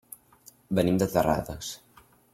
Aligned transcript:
Venim 0.79 0.97
de 1.03 1.09
Terrades. 1.17 1.73